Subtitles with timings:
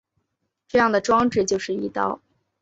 [0.67, 2.19] 这样的装置就是翼刀。